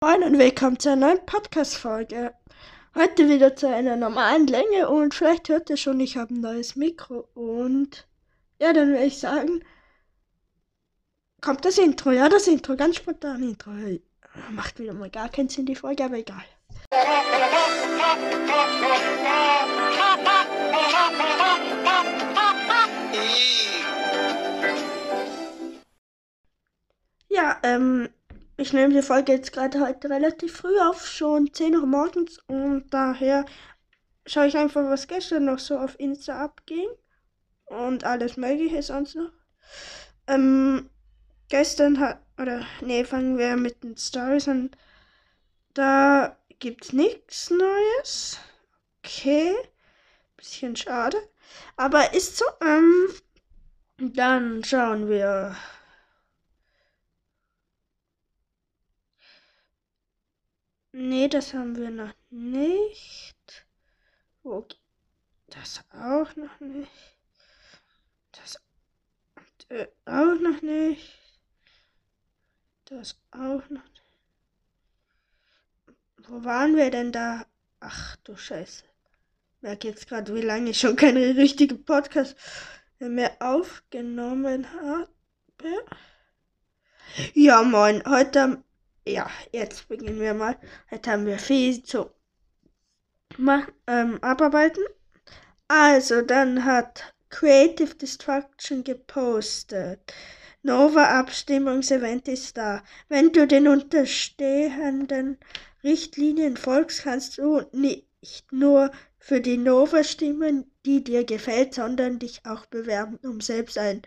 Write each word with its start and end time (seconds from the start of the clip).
Moin 0.00 0.22
und 0.22 0.38
willkommen 0.38 0.78
zu 0.78 0.92
einer 0.92 1.08
neuen 1.08 1.26
Podcast-Folge. 1.26 2.32
Heute 2.94 3.28
wieder 3.28 3.56
zu 3.56 3.66
einer 3.66 3.96
normalen 3.96 4.46
Länge 4.46 4.88
und 4.88 5.12
vielleicht 5.12 5.48
hört 5.48 5.70
ihr 5.70 5.76
schon, 5.76 5.98
ich 5.98 6.16
habe 6.16 6.34
ein 6.34 6.40
neues 6.40 6.76
Mikro 6.76 7.28
und 7.34 8.06
ja, 8.60 8.72
dann 8.72 8.90
würde 8.90 9.02
ich 9.02 9.18
sagen, 9.18 9.64
kommt 11.40 11.64
das 11.64 11.78
Intro. 11.78 12.12
Ja, 12.12 12.28
das 12.28 12.46
Intro, 12.46 12.76
ganz 12.76 12.94
spontan 12.94 13.42
Intro. 13.42 13.72
Macht 14.52 14.78
wieder 14.78 14.94
mal 14.94 15.10
gar 15.10 15.30
keinen 15.30 15.48
Sinn, 15.48 15.66
die 15.66 15.74
Folge, 15.74 16.04
aber 16.04 16.18
egal. 16.18 16.44
Ja, 27.28 27.58
ähm, 27.64 28.08
ich 28.58 28.72
nehme 28.72 28.92
die 28.92 29.02
Folge 29.02 29.32
jetzt 29.32 29.52
gerade 29.52 29.80
heute 29.80 30.10
relativ 30.10 30.56
früh 30.56 30.78
auf, 30.80 31.06
schon 31.06 31.54
10 31.54 31.76
Uhr 31.76 31.86
morgens 31.86 32.38
und 32.48 32.86
daher 32.90 33.46
schaue 34.26 34.48
ich 34.48 34.56
einfach, 34.56 34.82
was 34.84 35.06
gestern 35.06 35.44
noch 35.44 35.60
so 35.60 35.78
auf 35.78 35.98
Insta 36.00 36.44
abging 36.44 36.88
und 37.66 38.02
alles 38.02 38.36
mögliche 38.36 38.82
sonst 38.82 39.14
noch. 39.14 39.30
Ähm, 40.26 40.90
gestern 41.48 42.00
hat, 42.00 42.20
oder 42.36 42.66
nee, 42.80 43.04
fangen 43.04 43.38
wir 43.38 43.56
mit 43.56 43.84
den 43.84 43.96
Stories 43.96 44.48
an. 44.48 44.72
Da 45.74 46.36
gibt's 46.58 46.92
nichts 46.92 47.50
Neues. 47.50 48.38
Okay, 49.04 49.54
bisschen 50.36 50.74
schade, 50.74 51.16
aber 51.76 52.12
ist 52.12 52.36
so. 52.36 52.44
Ähm, 52.60 53.08
dann 53.98 54.64
schauen 54.64 55.08
wir 55.08 55.54
Nee, 60.92 61.28
das 61.28 61.52
haben 61.54 61.76
wir 61.76 61.90
noch 61.90 62.14
nicht. 62.30 63.66
Wo? 64.42 64.66
Das 65.48 65.84
auch 65.92 66.34
noch 66.36 66.60
nicht. 66.60 66.90
Das 68.32 68.60
äh, 69.68 69.86
auch 70.06 70.40
noch 70.40 70.62
nicht. 70.62 71.18
Das 72.86 73.20
auch 73.30 73.68
noch 73.68 73.84
nicht. 73.84 74.02
Wo 76.18 76.44
waren 76.44 76.76
wir 76.76 76.90
denn 76.90 77.12
da? 77.12 77.46
Ach 77.80 78.16
du 78.24 78.36
Scheiße. 78.36 78.84
Ich 79.56 79.62
merke 79.62 79.88
jetzt 79.88 80.08
gerade, 80.08 80.34
wie 80.34 80.42
lange 80.42 80.70
ich 80.70 80.78
schon 80.78 80.96
keine 80.96 81.36
richtige 81.36 81.74
Podcast 81.74 82.36
mehr 82.98 83.36
aufgenommen 83.40 84.66
habe. 84.72 85.08
Ja, 87.34 87.62
moin. 87.62 88.02
Heute 88.06 88.62
ja, 89.08 89.30
jetzt 89.52 89.88
beginnen 89.88 90.20
wir 90.20 90.34
mal. 90.34 90.56
Heute 90.90 91.10
haben 91.10 91.26
wir 91.26 91.38
viel 91.38 91.82
zu 91.82 92.10
ähm, 93.86 94.18
abarbeiten. 94.22 94.82
Also, 95.68 96.22
dann 96.22 96.64
hat 96.64 97.14
Creative 97.30 97.94
Destruction 97.94 98.84
gepostet. 98.84 100.12
Nova 100.62 101.20
Abstimmungsevent 101.20 102.28
ist 102.28 102.56
da. 102.56 102.82
Wenn 103.08 103.32
du 103.32 103.46
den 103.46 103.68
unterstehenden 103.68 105.38
Richtlinien 105.84 106.56
folgst, 106.56 107.02
kannst 107.02 107.38
du 107.38 107.62
nicht 107.72 108.06
nur 108.50 108.90
für 109.18 109.40
die 109.40 109.58
Nova 109.58 110.04
stimmen, 110.04 110.70
die 110.84 111.04
dir 111.04 111.24
gefällt, 111.24 111.74
sondern 111.74 112.18
dich 112.18 112.40
auch 112.44 112.66
bewerben, 112.66 113.18
um 113.22 113.40
selbst 113.40 113.78
ein 113.78 114.02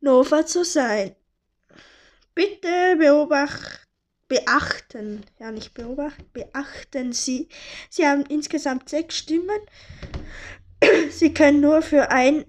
Nova 0.00 0.46
zu 0.46 0.64
sein. 0.64 1.16
Bitte 2.34 2.96
beobachte 2.96 3.89
beachten, 4.30 5.24
ja 5.40 5.50
nicht 5.50 5.74
beobachten, 5.74 6.24
beachten 6.32 7.12
Sie. 7.12 7.48
Sie 7.90 8.06
haben 8.06 8.24
insgesamt 8.26 8.88
sechs 8.88 9.18
Stimmen. 9.18 9.58
Sie 11.10 11.34
können 11.34 11.60
nur 11.60 11.82
für 11.82 12.10
eine 12.12 12.44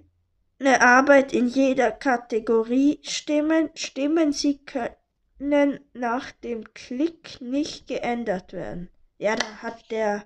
Arbeit 0.79 1.33
in 1.33 1.47
jeder 1.47 1.91
Kategorie 1.91 2.99
stimmen. 3.01 3.71
Stimmen 3.73 4.31
Sie 4.31 4.63
können 4.63 5.79
nach 5.93 6.31
dem 6.31 6.71
Klick 6.75 7.41
nicht 7.41 7.87
geändert 7.87 8.53
werden. 8.53 8.89
Ja, 9.17 9.35
da 9.35 9.47
hat 9.63 9.89
der 9.89 10.25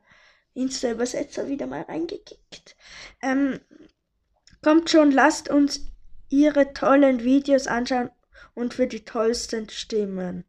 Insta-Übersetzer 0.55 1.47
wieder 1.47 1.67
mal 1.67 1.83
reingekickt. 1.83 2.75
Ähm, 3.21 3.61
kommt 4.61 4.89
schon, 4.89 5.11
lasst 5.11 5.49
uns 5.49 5.89
Ihre 6.29 6.73
tollen 6.73 7.23
Videos 7.23 7.67
anschauen 7.67 8.09
und 8.55 8.73
für 8.73 8.87
die 8.87 9.05
tollsten 9.05 9.69
stimmen. 9.69 10.43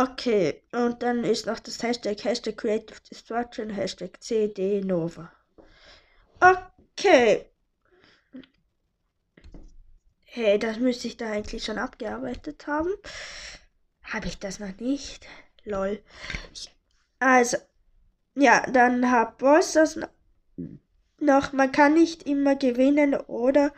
Okay, 0.00 0.62
und 0.70 1.02
dann 1.02 1.24
ist 1.24 1.46
noch 1.46 1.58
das 1.58 1.82
Hashtag, 1.82 2.22
Hashtag 2.22 2.56
Creative 2.56 3.00
Destruction, 3.10 3.68
Hashtag 3.68 4.22
CD 4.22 4.80
Nova. 4.80 5.32
Okay. 6.38 7.46
Hey, 10.22 10.56
das 10.60 10.78
müsste 10.78 11.08
ich 11.08 11.16
da 11.16 11.32
eigentlich 11.32 11.64
schon 11.64 11.78
abgearbeitet 11.78 12.68
haben. 12.68 12.94
Habe 14.04 14.28
ich 14.28 14.38
das 14.38 14.60
noch 14.60 14.78
nicht? 14.78 15.26
Lol. 15.64 16.00
Also, 17.18 17.56
ja, 18.36 18.70
dann 18.70 19.10
hab 19.10 19.42
was 19.42 19.72
das 19.72 19.98
noch. 21.18 21.52
Man 21.52 21.72
kann 21.72 21.94
nicht 21.94 22.22
immer 22.22 22.54
gewinnen 22.54 23.16
oder 23.16 23.72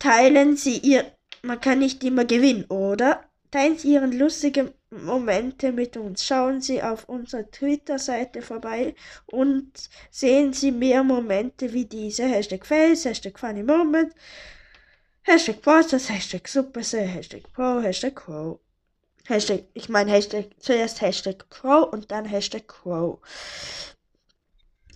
teilen 0.00 0.56
Sie 0.56 0.78
ihr. 0.78 1.04
Man 1.42 1.60
kann 1.60 1.78
nicht 1.78 2.02
immer 2.02 2.24
gewinnen, 2.24 2.64
oder? 2.64 3.24
Teilen 3.52 3.78
Sie 3.78 3.92
Ihren 3.92 4.10
lustigen 4.10 4.74
Momente 4.90 5.72
mit 5.72 5.96
uns. 5.96 6.24
Schauen 6.24 6.60
Sie 6.60 6.82
auf 6.82 7.08
unserer 7.08 7.50
Twitter-Seite 7.50 8.42
vorbei 8.42 8.94
und 9.26 9.72
sehen 10.10 10.52
Sie 10.52 10.72
mehr 10.72 11.04
Momente 11.04 11.72
wie 11.72 11.84
diese. 11.84 12.24
Hashtag 12.24 12.66
Face, 12.66 13.04
Hashtag 13.04 13.38
Funny 13.38 13.62
Moment, 13.62 14.14
Hashtag 15.22 15.60
Posters, 15.60 16.08
Hashtag 16.08 16.48
Supercell, 16.48 17.06
Hashtag 17.06 17.52
Pro, 17.52 17.80
Hashtag 17.80 18.16
Crow. 18.16 18.60
Hashtag, 19.26 19.64
ich 19.74 19.90
meine 19.90 20.10
Hashtag, 20.10 20.46
zuerst 20.58 21.02
Hashtag 21.02 21.48
Pro 21.50 21.82
und 21.82 22.10
dann 22.10 22.24
Hashtag 22.24 22.66
Crow. 22.66 23.20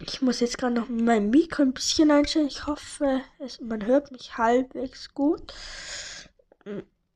Ich 0.00 0.22
muss 0.22 0.40
jetzt 0.40 0.58
gerade 0.58 0.74
noch 0.74 0.88
mein 0.88 1.28
Mikro 1.30 1.62
ein 1.62 1.74
bisschen 1.74 2.10
einstellen. 2.10 2.48
Ich 2.48 2.66
hoffe, 2.66 3.20
es, 3.38 3.60
man 3.60 3.84
hört 3.84 4.10
mich 4.10 4.38
halbwegs 4.38 5.12
gut. 5.12 5.52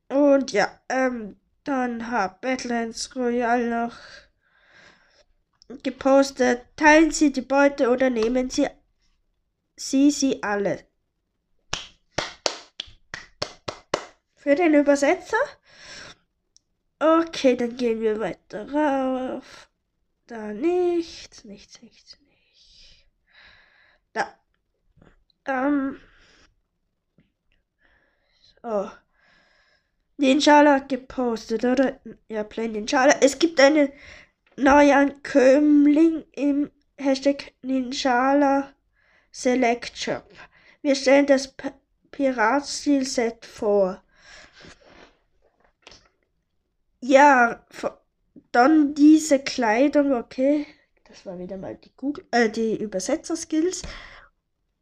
Und 0.09 0.51
ja, 0.51 0.69
ähm, 0.87 1.37
dann 1.67 2.09
hat 2.09 2.41
Badlands 2.41 3.15
Royal 3.15 3.69
noch 3.69 3.95
gepostet, 5.83 6.65
teilen 6.77 7.11
Sie 7.11 7.33
die 7.33 7.41
Beute 7.41 7.89
oder 7.89 8.09
nehmen 8.09 8.49
Sie 8.49 8.67
Sie 9.75 10.09
sie 10.09 10.41
alle. 10.41 10.87
Für 14.35 14.55
den 14.55 14.73
Übersetzer? 14.73 15.37
Okay, 16.99 17.55
dann 17.55 17.77
gehen 17.77 18.01
wir 18.01 18.19
weiter 18.19 18.71
rauf. 18.71 19.69
Da 20.25 20.53
nichts, 20.53 21.43
nichts, 21.43 21.81
nichts, 21.81 22.17
nichts. 22.21 23.05
Da. 24.13 24.39
Ähm. 25.45 25.99
So. 28.63 28.89
Ninjala 30.17 30.79
gepostet, 30.79 31.63
oder? 31.63 31.99
Ja, 32.27 32.43
Plain 32.43 32.71
Ninjala. 32.71 33.15
Es 33.21 33.37
gibt 33.37 33.59
einen 33.59 33.89
neuen 34.55 35.21
Kömmling 35.23 36.23
im 36.31 36.71
Hashtag 36.97 37.53
Ninjala 37.61 38.73
Select 39.31 39.95
Shop. 39.95 40.27
Wir 40.81 40.95
stellen 40.95 41.27
das 41.27 41.53
Piratstil-Set 42.11 43.45
vor. 43.45 44.01
Ja, 46.99 47.63
dann 48.51 48.95
diese 48.95 49.39
Kleidung, 49.39 50.13
okay. 50.13 50.65
Das 51.03 51.25
war 51.25 51.37
wieder 51.37 51.57
mal 51.57 51.75
die 51.75 51.91
Google, 51.95 52.25
äh, 52.31 52.49
die 52.49 52.75
Übersetzer-Skills. 52.75 53.83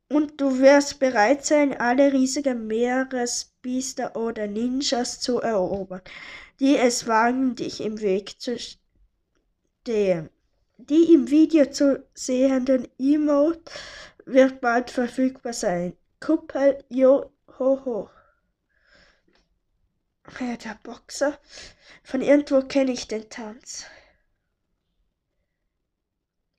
Und 0.07 0.39
du 0.39 0.59
wirst 0.59 0.99
bereit 0.99 1.45
sein, 1.45 1.75
alle 1.79 2.13
riesigen 2.13 2.67
Meeresbiester 2.67 4.15
oder 4.15 4.45
Ninjas 4.45 5.19
zu 5.19 5.41
erobern, 5.41 6.01
die 6.59 6.77
es 6.77 7.07
wagen, 7.07 7.55
dich 7.55 7.81
im 7.81 7.99
Weg 8.01 8.39
zu 8.39 8.57
stehen. 8.59 10.29
Die 10.77 11.13
im 11.13 11.29
Video 11.29 11.65
zu 11.71 12.05
sehenden 12.13 12.87
Emote 12.99 13.71
wird 14.25 14.61
bald 14.61 14.91
verfügbar 14.91 15.53
sein. 15.53 15.95
Kuppel, 16.19 16.83
jo, 16.89 17.31
ho, 17.57 17.85
ho. 17.85 18.09
Ja, 20.39 20.57
der 20.57 20.77
Boxer. 20.83 21.39
Von 22.03 22.21
irgendwo 22.21 22.61
kenne 22.61 22.91
ich 22.91 23.07
den 23.07 23.29
Tanz. 23.29 23.85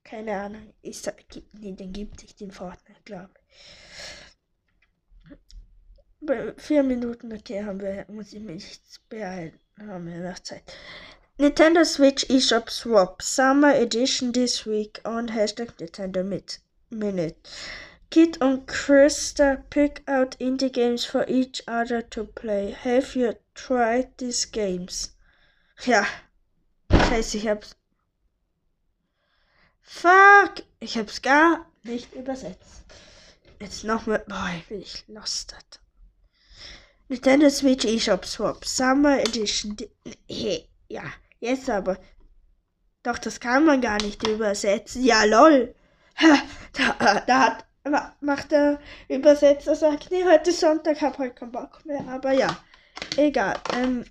Keine 0.09 0.41
Ahnung. 0.41 0.73
Ich 0.83 1.01
sag, 1.01 1.25
nee, 1.55 1.73
den 1.73 1.93
gibt 1.93 2.23
es 2.23 2.41
in 2.41 2.53
Fortnite, 2.53 3.01
glaube 3.05 3.35
ich. 6.23 6.63
Vier 6.63 6.85
Minuten, 6.85 7.33
okay, 7.33 7.65
haben 7.65 7.81
wir, 7.81 8.07
muss 8.09 8.33
ich 8.33 8.41
mich 8.41 8.65
nicht 8.65 9.09
beeilen. 9.09 9.59
Haben 9.81 10.07
wir 10.07 10.19
noch 10.19 10.39
Zeit. 10.39 10.63
Nintendo 11.39 11.83
Switch 11.85 12.25
eShop 12.31 12.71
Swap 12.71 13.21
Summer 13.21 13.75
Edition 13.75 14.33
this 14.33 14.65
week 14.65 15.01
on 15.05 15.27
hashtag 15.29 15.77
Nintendo 15.81 16.23
Minute. 16.91 17.37
Kit 18.09 18.41
und 18.41 18.69
Krista 18.69 19.57
pick 19.71 20.03
out 20.07 20.37
indie 20.39 20.71
games 20.71 21.05
for 21.05 21.29
each 21.29 21.65
other 21.67 22.01
to 22.11 22.25
play. 22.25 22.71
Have 22.71 23.17
you 23.17 23.35
tried 23.55 24.17
these 24.19 24.47
games? 24.47 25.17
Ja. 25.85 26.07
Scheiße, 26.93 27.39
ich 27.39 27.49
hab's. 27.49 27.75
Fuck! 29.89 30.65
Ich 30.81 30.99
hab's 30.99 31.23
gar 31.23 31.65
nicht 31.85 32.13
übersetzt. 32.15 32.85
Jetzt 33.61 33.85
nochmal. 33.85 34.25
Boah, 34.27 34.51
bin 34.69 34.81
ich 34.81 35.05
lost. 35.07 35.55
Nintendo 37.09 37.49
Switch 37.49 37.85
eShop 37.85 38.27
Swap 38.27 38.65
Summer 38.65 39.21
Edition. 39.21 39.77
Hey, 40.29 40.69
ja. 40.89 41.05
Jetzt 41.39 41.71
aber. 41.71 41.99
Doch, 43.05 43.19
das 43.19 43.39
kann 43.39 43.65
man 43.65 43.81
gar 43.81 44.03
nicht 44.03 44.27
übersetzen. 44.27 45.05
Ja, 45.05 45.25
lol. 45.25 45.75
Da, 46.73 47.21
da 47.21 47.41
hat, 47.41 47.67
macht 48.21 48.51
der 48.51 48.81
Übersetzer, 49.09 49.75
sagt, 49.75 50.11
nee, 50.11 50.25
heute 50.25 50.53
Sonntag, 50.53 51.01
hab 51.01 51.17
heute 51.19 51.35
keinen 51.35 51.53
Bock 51.53 51.87
mehr. 51.87 52.07
Aber 52.09 52.33
ja, 52.33 52.59
egal. 53.17 53.59
Ähm, 53.75 54.05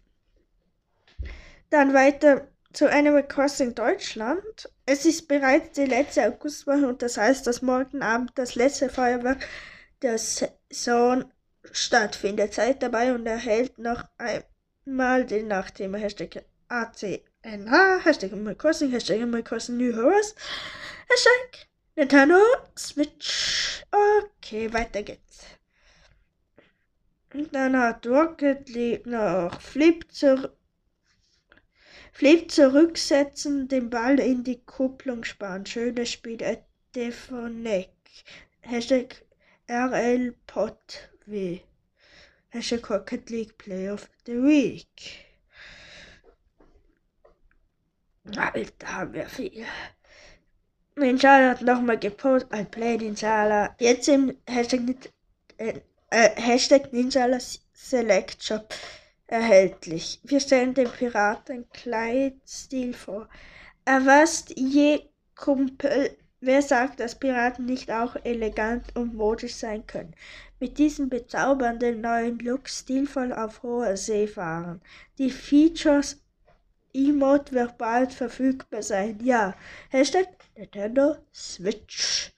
dann 1.69 1.94
weiter 1.94 2.48
zu 2.74 2.89
Animal 2.89 3.27
Crossing 3.27 3.75
Deutschland. 3.75 4.69
Es 4.87 5.05
ist 5.05 5.27
bereits 5.27 5.71
die 5.71 5.85
letzte 5.85 6.27
Augustwoche 6.27 6.87
und 6.87 7.01
das 7.01 7.17
heißt, 7.17 7.47
dass 7.47 7.63
morgen 7.63 8.03
Abend 8.03 8.31
das 8.35 8.53
letzte 8.53 8.89
Feuerwerk 8.89 9.47
der 10.03 10.17
Saison 10.19 11.31
stattfindet. 11.71 12.53
Seid 12.53 12.83
dabei 12.83 13.13
und 13.13 13.25
erhält 13.25 13.79
noch 13.79 14.03
einmal 14.17 15.25
den 15.25 15.47
Nachthema 15.47 15.97
Hashtag 15.97 16.45
ACNH, 16.67 18.05
Hashtag 18.05 18.33
Animal 18.33 18.55
Crossing, 18.55 18.91
Hashtag 18.91 19.21
Animal 19.21 19.41
Crossing 19.41 19.77
New 19.77 19.91
Heroes, 19.91 20.35
Hashtag 21.09 21.67
Nintendo 21.95 22.39
Switch. 22.77 23.83
Okay, 23.91 24.71
weiter 24.71 25.01
geht's. 25.01 25.45
Und 27.33 27.53
dann 27.55 27.77
hat 27.77 28.05
Rocket 28.05 28.69
League 28.69 29.07
noch 29.07 29.59
Flip, 29.59 30.05
zur, 30.11 30.55
Flip 32.15 32.50
zurücksetzen, 32.50 33.67
den 33.67 33.89
Ball 33.89 34.21
in 34.21 34.45
die 34.45 34.62
Kupplung 34.63 35.25
sparen. 35.25 35.65
Schönes 35.65 36.13
Spiel, 36.13 36.38
Defoneck. 36.95 37.89
Hashtag 38.62 39.25
RLPOTW. 39.67 41.59
Hashtag 42.51 42.89
Rocket 42.89 43.29
League 43.29 43.57
Play 43.57 43.89
of 43.89 44.09
the 44.25 44.41
Week. 44.41 45.25
Alter, 48.38 48.94
haben 48.94 49.13
wir 49.13 49.27
viel. 49.27 49.65
Ninjala 50.95 51.50
hat 51.50 51.63
nochmal 51.63 52.00
gepostet, 52.00 52.53
I 52.53 52.63
played 52.63 53.01
Ninjala. 53.01 53.75
Jetzt 53.77 54.07
im 54.07 54.38
Hashtag, 54.47 54.79
äh, 55.57 55.81
äh, 56.12 56.29
Hashtag 56.41 56.94
Ninjala 56.94 57.39
Select 57.73 58.41
Shop 58.41 58.73
erhältlich. 59.27 60.19
Wir 60.24 60.39
stellen 60.39 60.74
dem 60.74 60.89
Piraten 60.89 61.69
Kleidstil 61.72 62.94
vor. 62.94 63.27
Erwasst 63.86 64.54
je 64.57 65.01
Kumpel, 65.36 66.18
wer 66.39 66.62
sagt, 66.62 67.00
dass 67.00 67.19
Piraten 67.19 67.66
nicht 67.66 67.92
auch 67.92 68.16
elegant 68.24 68.95
und 68.95 69.13
modisch 69.13 69.56
sein 69.56 69.86
können? 69.88 70.16
Mit 70.60 70.77
diesem 70.77 71.10
bezaubernden 71.10 72.01
neuen 72.01 72.39
Look 72.39 72.69
stilvoll 72.69 73.33
auf 73.33 73.63
hoher 73.63 73.98
See 73.98 74.27
fahren. 74.27 74.81
Die 75.18 75.30
Features 75.30 76.18
Emote 76.95 77.51
wird 77.51 77.77
bald 77.77 78.13
verfügbar 78.13 78.81
sein. 78.81 79.19
Ja. 79.22 79.56
Hashtag 79.89 80.27
Nintendo 80.56 81.18
Switch. 81.33 82.31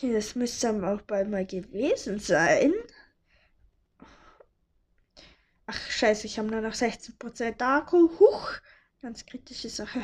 Das 0.00 0.34
müsste 0.34 0.68
dann 0.68 0.84
auch 0.84 1.00
bald 1.02 1.30
mal 1.30 1.46
gewesen 1.46 2.18
sein. 2.20 2.74
Ach, 5.66 5.90
scheiße, 6.04 6.26
ich 6.26 6.38
habe 6.38 6.48
nur 6.48 6.60
noch 6.60 6.74
16% 6.74 7.62
Akku. 7.62 8.10
Huch, 8.18 8.52
ganz 9.00 9.24
kritische 9.24 9.70
Sache. 9.70 10.02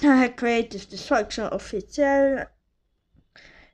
Creative, 0.36 0.84
das 0.90 1.02
folgt 1.02 1.34
schon 1.34 1.48
offiziell. 1.48 2.48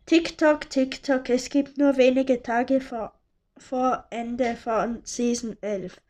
TikTok, 0.05 0.69
TikTok, 0.69 1.31
es 1.31 1.49
gibt 1.49 1.79
nur 1.79 1.97
wenige 1.97 2.43
Tage 2.43 2.81
vor 2.81 3.17
vor 3.57 4.07
Ende 4.11 4.57
von 4.57 5.03
Season 5.05 5.57
11. 5.61 6.01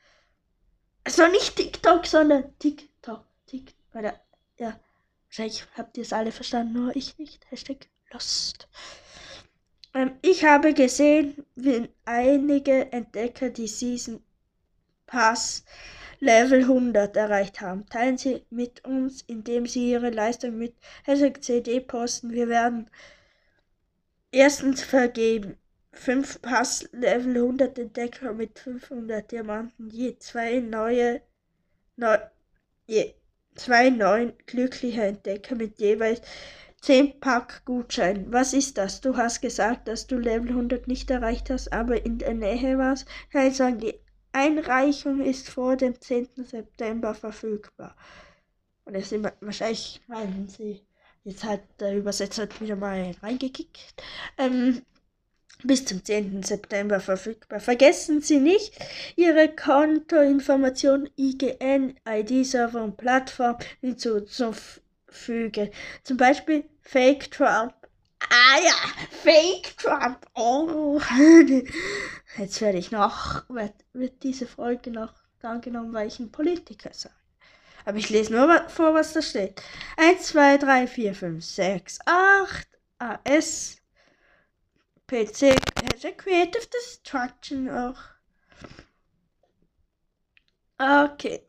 Also 1.04 1.26
nicht 1.26 1.56
TikTok, 1.56 2.06
sondern 2.06 2.56
TikTok. 2.58 3.24
TikTok. 3.46 3.76
Oder, 3.94 4.20
ja, 4.58 4.78
wahrscheinlich 5.26 5.66
habt 5.76 5.96
ihr 5.96 6.02
es 6.04 6.12
alle 6.12 6.30
verstanden, 6.30 6.74
nur 6.74 6.94
ich 6.94 7.18
nicht. 7.18 7.44
Hashtag 7.50 7.88
Lost. 8.12 8.68
Ähm, 9.94 10.12
ich 10.22 10.44
habe 10.44 10.74
gesehen, 10.74 11.44
wie 11.56 11.88
einige 12.04 12.92
Entdecker 12.92 13.50
die 13.50 13.66
Season 13.66 14.22
Pass 15.06 15.64
Level 16.20 16.60
100 16.62 17.16
erreicht 17.16 17.60
haben. 17.60 17.86
Teilen 17.86 18.18
Sie 18.18 18.44
mit 18.50 18.84
uns, 18.84 19.22
indem 19.26 19.66
Sie 19.66 19.90
Ihre 19.90 20.10
Leistung 20.10 20.58
mit 20.58 20.74
Hashtag 21.04 21.42
CD 21.42 21.80
posten. 21.80 22.32
Wir 22.32 22.48
werden 22.48 22.90
erstens 24.30 24.82
vergeben. 24.82 25.56
5 25.92 26.40
Pass 26.42 26.88
Level 26.92 27.36
100 27.36 27.78
Entdecker 27.78 28.32
mit 28.32 28.58
500 28.58 29.32
Diamanten, 29.32 29.90
je 29.90 30.16
zwei 30.18 30.60
neue, 30.60 31.20
neu, 31.96 32.16
je 32.86 33.14
zwei 33.56 33.90
neuen 33.90 34.32
glückliche 34.46 35.02
Entdecker 35.02 35.56
mit 35.56 35.80
jeweils 35.80 36.22
10 36.82 37.20
Pack 37.20 37.62
Gutschein. 37.66 38.32
Was 38.32 38.54
ist 38.54 38.78
das? 38.78 39.02
Du 39.02 39.16
hast 39.16 39.42
gesagt, 39.42 39.86
dass 39.86 40.06
du 40.06 40.16
Level 40.16 40.48
100 40.48 40.88
nicht 40.88 41.10
erreicht 41.10 41.50
hast, 41.50 41.72
aber 41.72 42.04
in 42.06 42.18
der 42.18 42.34
Nähe 42.34 42.78
warst. 42.78 43.06
Ich 43.32 43.56
sagen, 43.56 43.78
die 43.78 43.94
Einreichung 44.32 45.20
ist 45.20 45.50
vor 45.50 45.76
dem 45.76 46.00
10. 46.00 46.28
September 46.44 47.14
verfügbar. 47.14 47.94
Und 48.84 48.94
es 48.94 49.10
sind 49.10 49.30
wahrscheinlich, 49.40 50.00
meinen 50.06 50.48
sie, 50.48 50.80
jetzt 51.24 51.44
hat 51.44 51.60
der 51.80 51.96
Übersetzer 51.96 52.48
wieder 52.60 52.76
mal 52.76 53.14
reingekickt. 53.22 54.02
Ähm, 54.38 54.80
bis 55.62 55.84
zum 55.84 56.02
10. 56.02 56.42
September 56.42 57.00
verfügbar. 57.00 57.60
Vergessen 57.60 58.22
Sie 58.22 58.38
nicht, 58.38 58.74
Ihre 59.16 59.54
Kontoinformationen, 59.54 61.10
IGN, 61.18 61.94
ID-Server 62.08 62.82
und 62.82 62.96
Plattform 62.96 63.58
hinzuzufügen. 63.82 64.89
Zum 66.02 66.16
Beispiel 66.16 66.64
Fake 66.82 67.30
Trump. 67.30 67.74
Ah 68.28 68.58
ja, 68.62 69.06
Fake 69.10 69.76
Trump. 69.76 70.26
Oh, 70.34 71.00
jetzt 72.38 72.60
werde 72.60 72.78
ich 72.78 72.90
noch, 72.90 73.48
wird, 73.48 73.74
wird 73.92 74.22
diese 74.22 74.46
Folge 74.46 74.90
noch 74.90 75.14
angenommen, 75.42 75.92
weil 75.92 76.08
ich 76.08 76.18
ein 76.18 76.30
Politiker 76.30 76.90
sage. 76.92 77.14
Aber 77.84 77.96
ich 77.96 78.10
lese 78.10 78.32
nur 78.32 78.68
vor, 78.68 78.94
was 78.94 79.14
da 79.14 79.22
steht. 79.22 79.62
1, 79.96 80.22
2, 80.28 80.58
3, 80.58 80.86
4, 80.86 81.14
5, 81.14 81.44
6, 81.44 81.98
8, 82.04 82.68
AS, 82.98 83.78
PC 85.06 85.56
Creative 86.16 86.66
Destruction 86.66 87.68
auch. 87.68 87.98
Okay. 90.78 91.42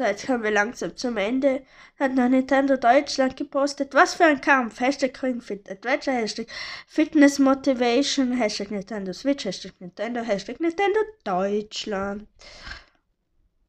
So, 0.00 0.06
jetzt 0.06 0.26
kommen 0.26 0.42
wir 0.42 0.50
langsam 0.50 0.96
zum 0.96 1.18
Ende. 1.18 1.62
Hat 1.98 2.14
noch 2.14 2.30
Nintendo 2.30 2.78
Deutschland 2.78 3.36
gepostet. 3.36 3.92
Was 3.92 4.14
für 4.14 4.24
ein 4.24 4.40
Kampf. 4.40 4.80
Hashtag 4.80 5.22
Ringfit 5.22 5.70
Adventure. 5.70 6.16
Hashtag 6.16 6.46
Fitness 6.86 7.38
Motivation. 7.38 8.32
Hashtag 8.32 8.70
Nintendo 8.70 9.12
Switch. 9.12 9.44
Hashtag 9.44 9.78
Nintendo. 9.78 10.22
Hashtag 10.22 10.58
Nintendo 10.58 11.00
Deutschland. 11.22 12.26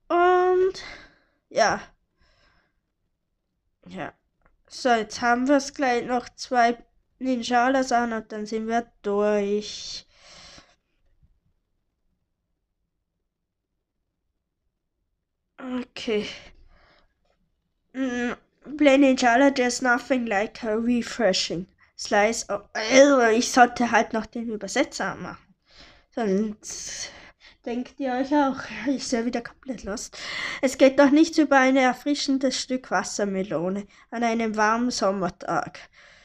Und 0.07 0.81
ja. 1.49 1.81
Ja. 3.89 4.13
So, 4.69 4.87
jetzt 4.87 5.19
haben 5.19 5.49
wir 5.49 5.57
es 5.57 5.73
gleich 5.73 6.05
noch 6.05 6.29
zwei 6.29 6.77
Ninjalas 7.19 7.91
an 7.91 8.13
und 8.13 8.31
dann 8.31 8.45
sind 8.45 8.69
wir 8.69 8.89
durch. 9.01 10.07
Okay. 15.61 16.27
Mm, 17.93 18.35
Play 18.77 18.97
Ninjala, 18.97 19.53
there's 19.53 19.81
nothing 19.81 20.25
like 20.25 20.63
a 20.63 20.75
refreshing 20.75 21.67
slice. 21.95 22.45
Of, 22.49 22.63
ich 23.33 23.51
sollte 23.51 23.91
halt 23.91 24.13
noch 24.13 24.25
den 24.25 24.49
Übersetzer 24.49 25.13
machen. 25.15 25.53
Sonst 26.15 27.09
denkt 27.65 27.99
ihr 27.99 28.13
euch 28.13 28.33
auch, 28.33 28.57
ich 28.87 29.07
sehe 29.07 29.25
wieder 29.25 29.41
komplett 29.41 29.83
los. 29.83 30.09
Es 30.63 30.79
geht 30.79 30.99
doch 30.99 31.11
nichts 31.11 31.37
über 31.37 31.59
ein 31.59 31.77
erfrischendes 31.77 32.59
Stück 32.59 32.89
Wassermelone 32.89 33.85
an 34.09 34.23
einem 34.23 34.57
warmen 34.57 34.89
Sommertag. 34.89 35.79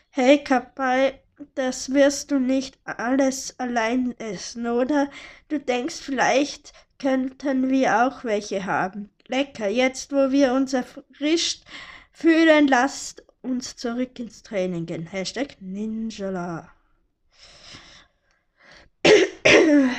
Hey 0.08 0.42
Kapai, 0.42 1.20
das 1.54 1.92
wirst 1.92 2.30
du 2.30 2.38
nicht 2.38 2.78
alles 2.84 3.58
allein 3.58 4.18
essen, 4.18 4.66
oder? 4.66 5.10
Du 5.48 5.60
denkst 5.60 5.96
vielleicht, 5.96 6.72
könnten 6.98 7.70
wir 7.70 8.06
auch 8.06 8.24
welche 8.24 8.64
haben. 8.64 9.10
Lecker, 9.28 9.68
jetzt 9.68 10.12
wo 10.12 10.30
wir 10.30 10.52
uns 10.52 10.72
erfrischt 10.72 11.64
fühlen, 12.12 12.68
lasst 12.68 13.24
uns 13.42 13.76
zurück 13.76 14.18
ins 14.18 14.42
Training 14.42 14.86
gehen. 14.86 15.06
Hashtag 15.06 15.56
Ninjala. 15.60 16.72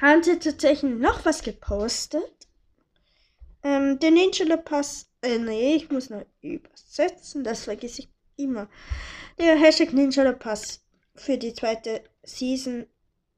Haben 0.00 0.22
sie 0.22 0.38
tatsächlich 0.38 0.94
noch 0.94 1.24
was 1.24 1.42
gepostet? 1.42 2.48
Ähm, 3.62 3.98
den 3.98 4.14
Ninjala 4.14 4.56
Pass. 4.56 5.06
Äh, 5.22 5.38
nee, 5.38 5.76
ich 5.76 5.90
muss 5.90 6.08
noch 6.08 6.24
übersetzen, 6.40 7.44
das 7.44 7.64
vergesse 7.64 8.02
ich 8.02 8.08
immer. 8.36 8.68
Der 9.38 9.56
Hashtag 9.56 9.92
Ninjala 9.92 10.32
Pass 10.32 10.80
für 11.14 11.36
die 11.36 11.52
zweite 11.52 12.02
Season, 12.22 12.86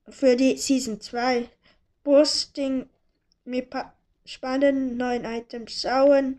für 0.08 0.36
die 0.36 0.56
Season 0.56 1.00
2 1.00 1.48
Posting 2.04 2.88
mit 3.44 3.68
spannenden 4.24 4.96
neuen 4.96 5.24
Items 5.24 5.82
schauen. 5.82 6.38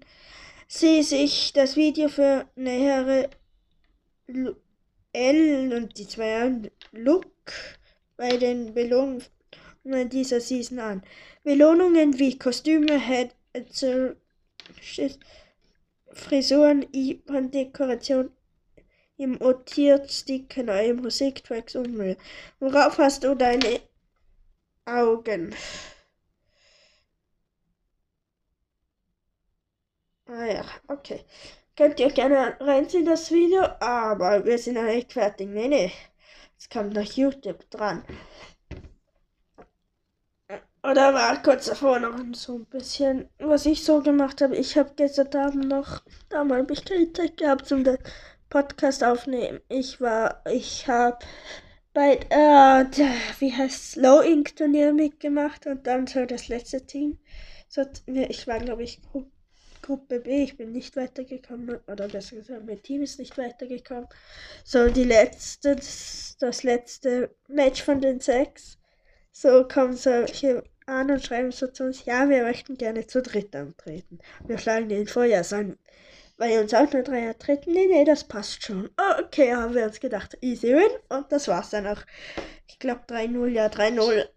Sie 0.68 1.04
sich 1.04 1.54
das 1.54 1.76
Video 1.76 2.10
für 2.10 2.48
nähere 2.56 3.30
L 5.14 5.74
und 5.74 5.98
die 5.98 6.08
zwei 6.08 6.52
Look 6.92 7.28
bei 8.18 8.38
den 8.38 8.74
Belohnungen 8.74 10.10
dieser 10.10 10.40
Season 10.40 10.80
an. 10.80 11.04
Belohnungen 11.44 12.18
wie 12.18 12.38
Kostüme, 12.38 13.00
Head, 13.00 13.36
Frisuren, 16.14 16.86
Dekoration 17.52 18.32
im 19.18 19.42
Otiert, 19.42 20.12
Sticker, 20.12 20.64
neue 20.64 20.94
Musiktracks 20.94 21.76
und 21.76 21.96
mehr. 21.96 22.18
Worauf 22.60 22.98
hast 22.98 23.24
du 23.24 23.36
deine 23.36 23.82
Augen? 24.86 25.54
Ah 30.28 30.46
ja, 30.46 30.66
okay. 30.88 31.24
Könnt 31.76 32.00
ihr 32.00 32.12
gerne 32.12 32.58
reinziehen, 32.60 33.06
das 33.06 33.32
Video, 33.32 33.64
aber 33.80 34.46
wir 34.46 34.58
sind 34.58 34.76
ja 34.76 34.84
nicht 34.84 35.14
fertig. 35.14 35.48
Nee, 35.50 35.68
nee. 35.68 35.92
Es 36.58 36.70
kommt 36.70 36.94
noch 36.94 37.04
YouTube 37.04 37.70
dran. 37.70 38.04
Oder 40.84 41.14
war 41.14 41.42
kurz 41.42 41.66
davor 41.66 42.00
noch 42.00 42.18
so 42.34 42.56
ein 42.56 42.66
bisschen, 42.66 43.30
was 43.40 43.66
ich 43.66 43.84
so 43.84 44.02
gemacht 44.02 44.42
habe. 44.42 44.56
Ich 44.58 44.78
habe 44.78 44.92
gestern 44.96 45.36
Abend 45.36 45.68
noch, 45.70 46.02
da 46.30 46.44
mal 46.44 46.60
habe 46.60 46.74
ich 46.74 46.84
keine 46.86 47.12
Zeit 47.14 47.38
gehabt 47.38 47.68
zum 47.68 47.86
Podcast 48.50 49.04
aufnehmen. 49.04 49.62
Ich 49.70 50.00
war, 50.02 50.44
ich 50.46 50.88
habe 50.88 51.20
bei, 51.94 52.20
äh, 52.30 52.86
wie 53.40 53.54
heißt 53.54 53.98
Low 53.98 54.22
Ink 54.22 54.56
Turnier 54.56 54.94
mitgemacht 54.94 55.68
und 55.68 55.86
dann 55.88 56.08
so 56.08 56.26
das 56.26 56.48
letzte 56.48 56.86
Team. 56.86 57.20
So, 57.68 57.86
ich 58.08 58.48
war, 58.48 58.60
glaube 58.60 58.84
ich, 58.84 59.02
Gruppe 59.82 60.20
B. 60.20 60.44
Ich 60.44 60.58
bin 60.58 60.72
nicht 60.72 60.96
weitergekommen, 60.96 61.80
oder 61.88 62.08
besser 62.08 62.38
gesagt, 62.38 62.66
mein 62.66 62.82
Team 62.82 63.04
ist 63.04 63.20
nicht 63.20 63.38
weitergekommen. 63.38 64.08
So, 64.64 64.88
die 64.90 65.04
letzte, 65.04 65.76
das 65.76 66.64
letzte 66.64 67.36
Match 67.48 67.84
von 67.84 68.02
den 68.02 68.20
sechs. 68.20 68.78
So 69.32 69.68
kommen 69.68 69.96
solche 69.96 70.64
an 70.86 71.12
und 71.12 71.24
schreiben 71.24 71.52
so 71.52 71.68
zu 71.68 71.86
uns, 71.86 72.06
ja, 72.06 72.30
wir 72.30 72.44
möchten 72.44 72.78
gerne 72.78 73.08
zu 73.08 73.22
dritt 73.22 73.56
antreten. 73.56 74.20
Wir 74.46 74.58
schlagen 74.58 74.90
den 74.90 75.08
vor, 75.08 75.26
ja, 75.26 75.44
sollen 75.44 75.78
bei 76.38 76.60
uns 76.60 76.74
auch 76.74 76.92
nur 76.92 77.04
drei 77.04 77.34
treten? 77.34 77.72
Nee, 77.74 77.88
nee, 77.88 78.06
das 78.06 78.28
passt 78.28 78.64
schon. 78.64 78.90
Okay, 79.20 79.54
haben 79.54 79.74
wir 79.74 79.86
uns 79.86 80.00
gedacht, 80.00 80.38
easy 80.42 80.74
win. 80.74 80.92
Und 81.10 81.32
das 81.32 81.48
war's 81.48 81.70
dann 81.70 81.88
auch. 81.88 82.02
Ich 82.68 82.80
glaube 82.80 83.02
3-0, 83.08 83.48
ja, 83.48 83.68
3-0. 83.68 84.28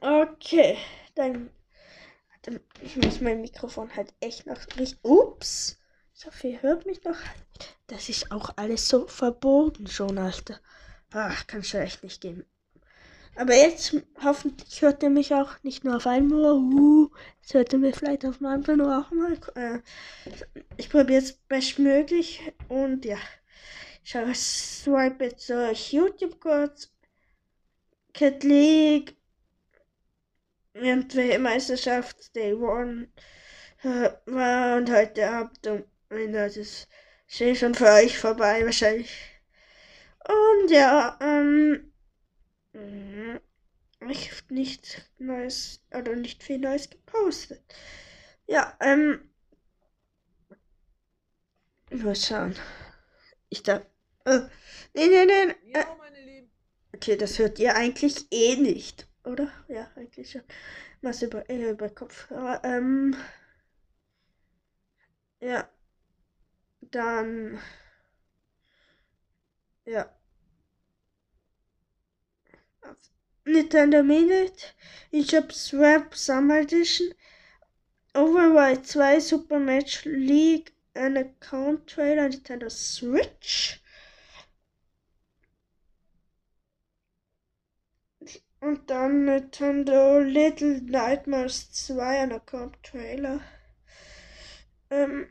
Okay, 0.00 0.78
dann 1.14 1.50
ich 2.80 2.96
muss 2.96 3.20
mein 3.20 3.40
Mikrofon 3.40 3.94
halt 3.94 4.12
echt 4.20 4.46
noch 4.46 4.58
richtig. 4.76 4.98
Ups! 5.02 5.78
Ihr 6.42 6.62
hört 6.62 6.86
mich 6.86 7.02
noch. 7.04 7.16
Das 7.86 8.08
ist 8.08 8.30
auch 8.30 8.50
alles 8.56 8.88
so 8.88 9.06
verboten 9.06 9.86
schon, 9.86 10.18
Alter. 10.18 10.60
Ach, 11.12 11.46
kann 11.46 11.62
schon 11.62 11.80
echt 11.80 12.02
nicht 12.02 12.20
gehen. 12.20 12.44
Aber 13.34 13.54
jetzt 13.54 13.96
hoffentlich 14.22 14.82
hört 14.82 15.02
ihr 15.02 15.10
mich 15.10 15.34
auch 15.34 15.62
nicht 15.62 15.84
nur 15.84 15.96
auf 15.96 16.06
einmal. 16.06 16.52
Uh, 16.52 17.10
jetzt 17.40 17.54
hört 17.54 17.72
ihr 17.72 17.78
mich 17.78 17.96
vielleicht 17.96 18.24
auf 18.26 18.38
dem 18.38 18.46
anderen 18.46 18.80
Ohr 18.82 19.06
auch 19.06 19.10
mal. 19.10 19.38
Äh, 19.54 19.78
ich 20.76 20.90
probiere 20.90 21.22
es 21.22 21.32
bestmöglich 21.32 22.52
und 22.68 23.04
ja. 23.04 23.18
Ich 24.04 24.12
swipe 24.38 25.24
jetzt 25.24 25.48
durch 25.48 25.92
YouTube 25.92 26.40
kurz. 26.40 26.92
Cat 28.12 28.42
League 28.42 29.16
irgendwelche 30.74 31.38
Meisterschaft 31.38 32.34
Day 32.34 32.54
One 32.54 33.08
äh, 33.82 34.10
war 34.26 34.76
und 34.76 34.90
heute 34.90 35.28
Abend 35.28 35.66
um 35.66 35.84
das 36.32 36.56
ist 36.56 36.88
schon 37.28 37.74
für 37.74 37.90
euch 37.90 38.18
vorbei 38.18 38.64
wahrscheinlich. 38.64 39.10
Und 40.28 40.70
ja, 40.70 41.18
ähm, 41.20 41.91
ich 44.10 44.30
habe 44.30 44.54
nicht 44.54 45.10
Neues, 45.18 45.80
oder 45.94 46.16
nicht 46.16 46.42
viel 46.42 46.58
Neues 46.58 46.90
gepostet. 46.90 47.62
Ja, 48.46 48.76
ähm, 48.80 49.30
mal 51.90 52.16
schauen. 52.16 52.54
Ich 53.48 53.62
da, 53.62 53.84
äh, 54.24 54.40
nee, 54.94 55.08
nee, 55.08 55.26
nee, 55.26 55.72
äh, 55.72 55.84
okay, 56.94 57.16
das 57.16 57.38
hört 57.38 57.58
ihr 57.58 57.74
eigentlich 57.76 58.26
eh 58.30 58.56
nicht. 58.56 59.06
Oder? 59.24 59.50
Ja, 59.68 59.90
eigentlich 59.96 60.30
schon. 60.30 60.42
Was 61.02 61.22
über, 61.22 61.48
äh, 61.50 61.70
über 61.70 61.88
Kopfhörer. 61.90 62.62
Ähm, 62.64 63.16
ja. 65.40 65.68
Dann. 66.92 67.58
Ja. 69.84 70.10
Nintendo 73.44 74.02
Minute. 74.02 74.72
Hab 75.12 75.52
Swap 75.52 76.14
Summer 76.14 76.60
Edition. 76.60 77.12
Override 78.14 78.82
2 78.82 79.20
Super 79.20 79.58
Match 79.58 80.04
League. 80.04 80.72
Ein 80.94 81.16
Account 81.16 81.88
Trailer 81.88 82.28
Nintendo 82.28 82.68
Switch. 82.68 83.80
Und 88.60 88.88
dann 88.88 89.24
Nintendo 89.24 90.20
Little 90.20 90.80
Nightmares 90.82 91.72
2 91.72 92.20
an 92.20 92.32
Account 92.32 92.80
Trailer. 92.84 93.40
Ähm, 94.90 95.26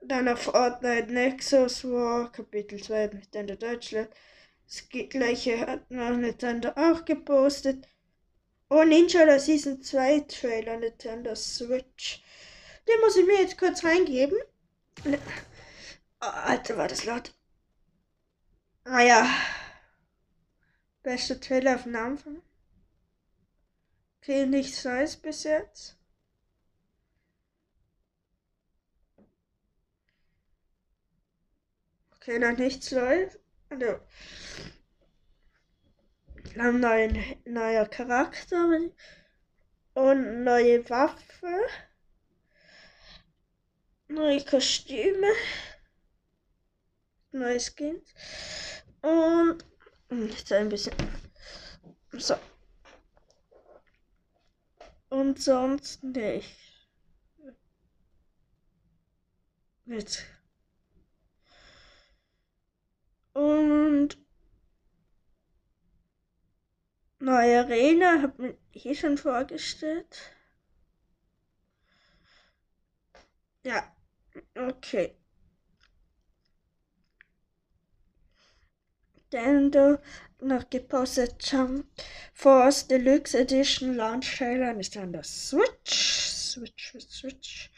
dann 0.00 0.28
auf 0.28 0.42
Fortnite 0.42 1.12
Nexus 1.12 1.84
War 1.84 2.30
Kapitel 2.30 2.80
2 2.80 3.06
Nintendo 3.08 3.56
Deutschland. 3.56 4.10
Das 4.66 4.88
gleiche 4.88 5.66
hat 5.66 5.90
noch 5.90 6.16
Nintendo 6.16 6.70
auch 6.76 7.04
gepostet. 7.04 7.86
Oh, 8.68 8.84
Ninja 8.84 9.26
der 9.26 9.38
Season 9.38 9.82
2 9.82 10.20
Trailer 10.20 10.78
Nintendo 10.78 11.34
Switch. 11.34 12.22
Den 12.88 13.00
muss 13.00 13.16
ich 13.16 13.26
mir 13.26 13.40
jetzt 13.40 13.58
kurz 13.58 13.84
reingeben. 13.84 14.38
Oh, 15.04 16.24
Alter, 16.24 16.76
war 16.78 16.88
das 16.88 17.04
laut. 17.04 17.34
Ah 18.84 19.02
ja. 19.02 19.28
Beste 21.02 21.38
Trailer 21.38 21.74
auf 21.74 21.82
den 21.82 21.96
Anfang. 21.96 22.42
Okay, 24.20 24.46
nichts 24.46 24.84
Neues 24.84 25.16
bis 25.16 25.42
jetzt. 25.42 25.96
Okay, 32.16 32.38
noch 32.38 32.56
nichts 32.56 32.92
Neues. 32.92 33.41
Also, 33.72 34.00
ein 36.58 36.80
neuer, 36.80 37.10
neuer 37.46 37.86
Charakter 37.86 38.68
und 39.94 40.44
neue 40.44 40.90
Waffe. 40.90 41.66
Neue 44.08 44.44
Kostüme. 44.44 45.32
Neue 47.30 47.58
Skins. 47.60 48.12
Und 49.00 49.64
Jetzt 50.10 50.52
ein 50.52 50.68
bisschen. 50.68 50.92
So. 52.12 52.34
Und 55.08 55.42
sonst 55.42 56.04
nicht. 56.04 56.54
Jetzt. 59.86 60.41
Und 63.34 64.18
neue 67.18 67.60
Arena 67.60 68.22
hat 68.22 68.38
mir 68.38 68.56
hier 68.70 68.94
schon 68.94 69.16
vorgestellt. 69.18 70.32
Ja, 73.64 73.94
okay. 74.56 75.14
Nintendo 79.32 79.98
noch 80.40 80.68
gepostet, 80.68 81.50
Jump 81.50 81.86
Force 82.34 82.86
Deluxe 82.86 83.38
Edition 83.38 83.94
Launch 83.94 84.36
Trailer 84.36 84.76
ist 84.78 84.96
an 84.96 85.12
der 85.12 85.24
Switch. 85.24 86.20
Switch, 86.20 86.90
Switch, 86.90 87.08
Switch. 87.08 87.70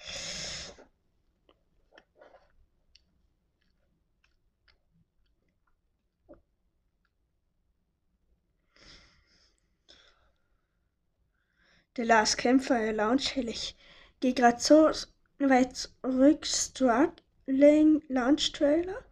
The 11.96 12.02
Last 12.02 12.38
Campfire 12.38 12.90
Launch 12.90 13.36
Ich 13.36 13.76
gehe 14.18 14.34
gerade 14.34 14.60
so 14.60 14.90
weit 15.38 15.76
zurück. 15.76 16.44
Struggling 16.44 18.02
Launch 18.08 18.50
Trailer. 18.50 19.04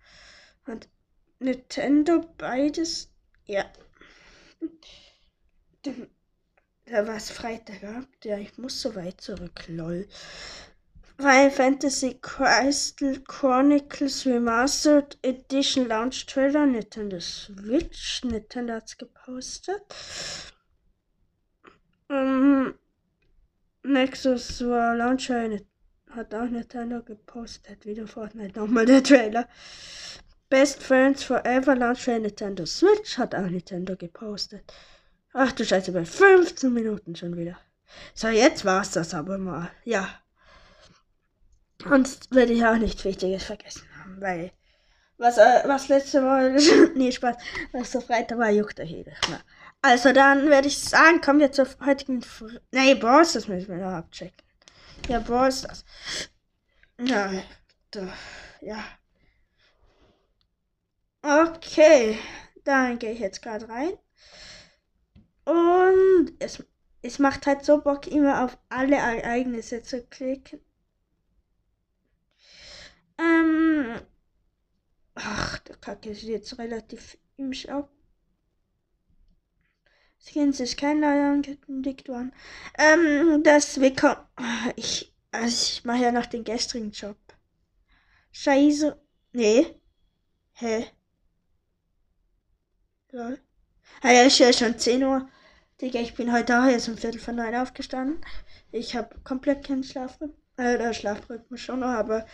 Und 0.67 0.89
Nintendo 1.39 2.21
beides. 2.39 3.09
Ja. 3.47 3.71
Da 6.87 7.07
war 7.07 7.17
es 7.17 7.31
Freitag. 7.31 8.09
Ja, 8.25 8.39
ich 8.39 8.59
muss 8.59 8.81
so 8.81 8.97
weit 8.97 9.21
zurück. 9.21 9.65
Lol. 9.69 10.09
Final 11.19 11.51
Fantasy 11.53 12.19
Crystal 12.21 13.21
Chronicles 13.21 14.27
Remastered 14.27 15.19
Edition 15.23 15.87
Launch 15.87 16.27
Trailer. 16.27 16.67
Nintendo 16.67 17.21
Switch. 17.21 18.23
Nintendo 18.25 18.75
hat's 18.75 18.99
gepostet. 18.99 19.83
Um, 22.13 22.75
Nexus 23.85 24.61
war 24.67 24.95
Launcher. 24.95 25.59
Hat 26.11 26.35
auch 26.35 26.45
Nintendo 26.45 27.03
gepostet. 27.03 27.87
Wieder 27.87 28.07
Fortnite. 28.07 28.59
Nochmal 28.59 28.85
der 28.85 29.03
Trailer. 29.03 29.49
Best 30.51 30.83
Friends 30.83 31.25
Forever 31.25 31.75
Launch 31.75 32.03
für 32.03 32.19
Nintendo 32.19 32.67
Switch 32.67 33.17
hat 33.17 33.35
auch 33.35 33.49
Nintendo 33.49 33.97
gepostet. 33.97 34.71
Ach 35.33 35.51
du 35.53 35.65
Scheiße, 35.65 35.93
bei 35.93 36.05
15 36.05 36.71
Minuten 36.71 37.17
schon 37.17 37.35
wieder. 37.35 37.57
So, 38.13 38.29
jetzt 38.29 38.67
war's 38.67 38.91
das 38.91 39.15
aber 39.15 39.39
mal. 39.39 39.71
Ja. 39.85 40.07
Und 41.87 42.31
werde 42.31 42.53
ich 42.53 42.67
auch 42.67 42.77
nichts 42.77 43.03
Wichtiges 43.07 43.45
vergessen 43.45 43.89
haben, 43.99 44.21
weil 44.21 44.53
was, 45.17 45.39
äh, 45.39 45.63
was 45.65 45.89
letzte 45.89 46.21
Mal, 46.21 46.55
nee, 46.95 47.11
Spaß, 47.11 47.37
was 47.73 47.91
so 47.91 48.03
Freitag 48.03 48.39
war, 48.39 48.51
juckt 48.51 48.79
er 48.79 48.85
jedes 48.85 49.17
Mal. 49.31 49.41
Also 49.83 50.13
dann 50.13 50.49
werde 50.49 50.69
ich 50.69 50.79
sagen, 50.79 51.21
kommen 51.21 51.41
wir 51.41 51.51
zur 51.53 51.67
heutigen, 51.85 52.23
Fr 52.23 52.61
nee, 52.71 52.95
Boss, 52.95 53.33
das 53.33 53.49
müssen 53.49 53.69
wir 53.69 53.79
noch 53.85 53.93
abchecken. 53.93 54.47
Ja, 55.09 55.19
Boss, 55.19 55.63
das. 55.63 55.85
Ja, 57.01 57.33
da, 57.91 58.09
ja. 58.61 58.85
Okay, 61.23 62.19
dann 62.65 62.99
gehe 62.99 63.13
ich 63.13 63.19
jetzt 63.21 63.43
gerade 63.43 63.69
rein. 63.69 63.93
Und 65.45 66.33
es, 66.39 66.63
es 67.03 67.19
macht 67.19 67.47
halt 67.47 67.65
so 67.65 67.81
Bock, 67.81 68.07
immer 68.07 68.45
auf 68.45 68.59
alle 68.69 68.97
Ereignisse 68.97 69.83
zu 69.83 70.05
klicken. 70.07 70.61
Ähm. 73.19 74.01
Ach, 75.15 75.59
der 75.59 75.77
Kacke 75.77 76.11
ist 76.11 76.23
jetzt 76.23 76.59
relativ 76.59 77.19
im 77.37 77.53
Shop. 77.53 77.91
Skins 80.25 80.61
ist 80.61 80.77
kein 80.79 81.01
neuer 81.01 81.33
angekündigt 81.33 82.09
worden. 82.09 82.33
Ähm, 82.79 83.43
das 83.43 83.81
wir 83.81 83.95
kommen. 83.95 84.21
Ich, 84.77 85.13
also 85.33 85.49
ich 85.49 85.85
mache 85.85 86.03
ja 86.05 86.13
noch 86.13 86.27
den 86.27 86.45
gestrigen 86.45 86.93
Job. 86.93 87.17
Scheiße. 88.31 89.01
Nee. 89.33 89.67
Hä? 90.53 90.87
Lol. 93.11 93.41
Ah 94.01 94.13
ja, 94.13 94.23
ist 94.23 94.39
ja 94.39 94.53
schon 94.53 94.79
10 94.79 95.03
Uhr. 95.03 95.29
Digga, 95.81 96.01
ich 96.01 96.15
bin 96.15 96.33
heute 96.33 96.59
auch 96.59 96.67
erst 96.67 96.89
um 96.89 96.97
Viertel 96.97 97.21
von 97.21 97.37
neun 97.37 97.55
aufgestanden. 97.57 98.25
Ich 98.71 98.95
habe 98.95 99.19
komplett 99.25 99.67
keinen 99.67 99.83
Schlafrhythmus. 99.83 100.39
Äh, 100.57 100.95
Schlafrhythmus 100.95 101.61
schon 101.61 101.81
noch, 101.81 101.89
aber 101.89 102.27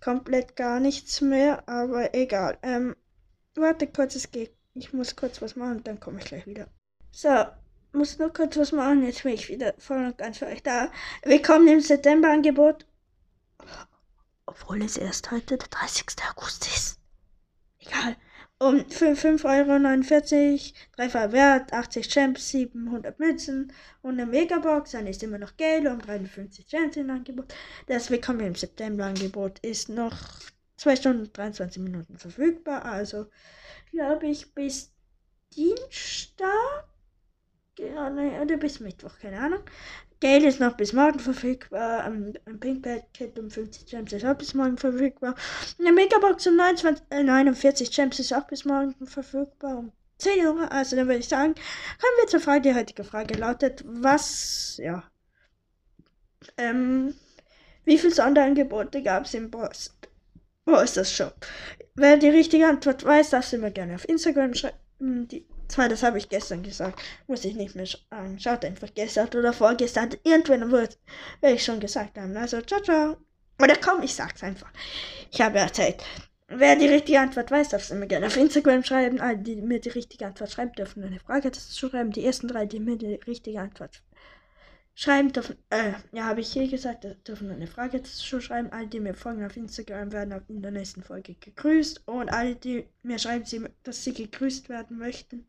komplett 0.00 0.56
gar 0.56 0.80
nichts 0.80 1.20
mehr. 1.20 1.68
Aber 1.68 2.14
egal. 2.14 2.58
Ähm, 2.62 2.96
warte 3.54 3.86
kurz, 3.86 4.14
es 4.16 4.30
geht. 4.30 4.56
Ich 4.72 4.92
muss 4.92 5.14
kurz 5.14 5.42
was 5.42 5.56
machen 5.56 5.84
dann 5.84 6.00
komme 6.00 6.20
ich 6.20 6.24
gleich 6.24 6.46
wieder. 6.46 6.68
So, 7.16 7.46
muss 7.92 8.18
nur 8.18 8.32
kurz 8.32 8.56
was 8.56 8.72
machen. 8.72 9.04
Jetzt 9.04 9.22
bin 9.22 9.34
ich 9.34 9.48
wieder 9.48 9.72
voll 9.78 10.04
und 10.04 10.18
ganz 10.18 10.38
für 10.38 10.46
euch 10.46 10.64
da. 10.64 10.90
Willkommen 11.22 11.68
im 11.68 11.80
September-Angebot. 11.80 12.86
Obwohl 14.46 14.82
es 14.82 14.96
erst 14.96 15.30
heute 15.30 15.56
der 15.56 15.68
30. 15.68 16.06
August 16.28 16.66
ist. 16.66 16.98
Egal 17.78 18.16
um 18.58 18.90
für 18.90 19.12
5,49 19.12 19.44
Euro, 20.34 20.72
dreifach 20.96 21.30
Wert, 21.30 21.72
80 21.72 22.08
Champs, 22.08 22.48
700 22.48 23.20
Münzen 23.20 23.72
und 24.02 24.14
eine 24.14 24.26
Megabox. 24.26 24.90
Dann 24.90 25.06
ist 25.06 25.22
immer 25.22 25.38
noch 25.38 25.56
Geld 25.56 25.86
um 25.86 26.00
53 26.00 26.66
Champs 26.66 26.96
im 26.96 27.10
Angebot. 27.10 27.54
Das 27.86 28.10
Willkommen 28.10 28.40
im 28.40 28.56
September-Angebot 28.56 29.60
ist 29.60 29.88
noch 29.88 30.16
2 30.78 30.96
Stunden 30.96 31.32
23 31.32 31.80
Minuten 31.80 32.18
verfügbar. 32.18 32.84
Also, 32.84 33.26
glaube 33.92 34.26
ich, 34.26 34.52
bis 34.52 34.90
Dienstag. 35.54 36.88
Oder 37.78 38.56
bis 38.56 38.80
Mittwoch, 38.80 39.18
keine 39.20 39.40
Ahnung. 39.40 39.60
Geld 40.20 40.44
ist 40.44 40.60
noch 40.60 40.76
bis 40.76 40.92
morgen 40.92 41.18
verfügbar. 41.18 42.04
Ein, 42.04 42.38
ein 42.46 42.60
Pink 42.60 42.82
Packet 42.82 43.38
um 43.38 43.50
50 43.50 43.86
Gems 43.86 44.12
ist 44.12 44.24
auch 44.24 44.36
bis 44.36 44.54
morgen 44.54 44.78
verfügbar. 44.78 45.34
Eine 45.78 45.92
Megabox 45.92 46.46
um 46.46 46.56
29, 46.56 47.04
äh, 47.10 47.22
49 47.22 47.90
Gems 47.90 48.18
ist 48.20 48.32
auch 48.32 48.46
bis 48.46 48.64
morgen 48.64 48.94
verfügbar. 49.06 49.78
Um 49.78 49.92
10 50.18 50.46
Uhr. 50.46 50.72
Also 50.72 50.96
dann 50.96 51.08
würde 51.08 51.18
ich 51.18 51.28
sagen, 51.28 51.54
kommen 51.54 52.18
wir 52.20 52.28
zur 52.28 52.40
Frage. 52.40 52.62
Die 52.62 52.74
heutige 52.74 53.04
Frage 53.04 53.34
lautet, 53.34 53.84
was, 53.86 54.78
ja, 54.82 55.02
ähm, 56.56 57.14
wie 57.84 57.98
viele 57.98 58.14
Sonderangebote 58.14 59.02
gab 59.02 59.24
es 59.24 59.34
im 59.34 59.50
Boss? 59.50 59.94
Wo 60.64 60.76
ist 60.76 60.96
das 60.96 61.12
Shop? 61.12 61.34
Wer 61.94 62.16
die 62.16 62.28
richtige 62.28 62.66
Antwort 62.66 63.04
weiß, 63.04 63.30
darf 63.30 63.46
sie 63.46 63.58
mir 63.58 63.70
gerne 63.70 63.96
auf 63.96 64.08
Instagram 64.08 64.54
schreiben. 64.54 65.28
Die 65.28 65.46
zwar, 65.68 65.88
das 65.88 66.02
habe 66.02 66.18
ich 66.18 66.28
gestern 66.28 66.62
gesagt. 66.62 67.02
Muss 67.26 67.44
ich 67.44 67.54
nicht 67.54 67.74
mehr 67.74 67.86
sagen. 67.86 68.38
Schaut 68.38 68.64
einfach 68.64 68.88
gestern 68.94 69.28
oder 69.28 69.52
vorgestern. 69.52 70.10
Irgendwann 70.22 70.70
wird, 70.70 70.98
werde 71.40 71.56
ich 71.56 71.64
schon 71.64 71.80
gesagt 71.80 72.18
haben. 72.18 72.36
Also, 72.36 72.60
ciao, 72.62 72.80
ciao. 72.80 73.16
Oder 73.60 73.76
komm, 73.76 74.02
ich 74.02 74.14
sag's 74.14 74.42
einfach. 74.42 74.70
Ich 75.30 75.40
habe 75.40 75.58
erzählt. 75.58 76.02
Wer 76.48 76.76
die 76.76 76.88
richtige 76.88 77.20
Antwort 77.20 77.50
weiß, 77.50 77.70
darf 77.70 77.82
es 77.82 77.90
mir 77.90 78.06
gerne 78.06 78.26
auf 78.26 78.36
Instagram 78.36 78.84
schreiben. 78.84 79.20
Alle, 79.20 79.38
die 79.38 79.56
mir 79.56 79.80
die 79.80 79.88
richtige 79.88 80.26
Antwort 80.26 80.50
schreiben, 80.50 80.72
dürfen 80.72 81.02
eine 81.02 81.18
Frage 81.18 81.50
dazu 81.50 81.88
schreiben. 81.88 82.12
Die 82.12 82.24
ersten 82.24 82.48
drei, 82.48 82.66
die 82.66 82.80
mir 82.80 82.96
die 82.96 83.14
richtige 83.14 83.60
Antwort 83.60 84.02
schreiben 84.94 85.32
dürfen, 85.32 85.56
äh, 85.70 85.92
ja, 86.12 86.24
habe 86.24 86.40
ich 86.40 86.52
hier 86.52 86.68
gesagt, 86.68 87.06
dürfen 87.26 87.50
eine 87.50 87.66
Frage 87.66 87.98
dazu 87.98 88.40
schreiben. 88.40 88.70
Alle, 88.70 88.86
die 88.86 89.00
mir 89.00 89.14
folgen 89.14 89.44
auf 89.44 89.56
Instagram, 89.56 90.12
werden 90.12 90.40
in 90.48 90.62
der 90.62 90.70
nächsten 90.70 91.02
Folge 91.02 91.34
gegrüßt. 91.34 92.06
Und 92.06 92.32
alle, 92.32 92.54
die 92.54 92.86
mir 93.02 93.18
schreiben, 93.18 93.68
dass 93.82 94.04
sie 94.04 94.14
gegrüßt 94.14 94.68
werden 94.68 94.98
möchten, 94.98 95.44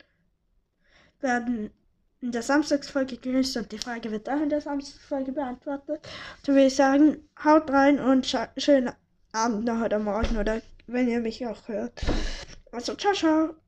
werden 1.21 1.71
in 2.21 2.31
der 2.31 2.41
Samstagsfolge 2.41 3.17
gegrüßt 3.17 3.57
und 3.57 3.71
die 3.71 3.77
Frage 3.77 4.09
wird 4.11 4.27
auch 4.29 4.41
in 4.41 4.49
der 4.49 4.61
Samstagsfolge 4.61 5.31
beantwortet. 5.31 6.07
So 6.43 6.53
würde 6.53 6.65
ich 6.65 6.75
sagen, 6.75 7.17
haut 7.43 7.69
rein 7.69 7.99
und 7.99 8.35
schönen 8.57 8.91
Abend 9.31 9.65
noch 9.65 9.81
oder 9.81 9.99
morgen 9.99 10.37
oder 10.37 10.61
wenn 10.87 11.07
ihr 11.07 11.19
mich 11.19 11.45
auch 11.45 11.67
hört. 11.67 12.01
Also, 12.71 12.95
ciao, 12.95 13.13
ciao. 13.13 13.64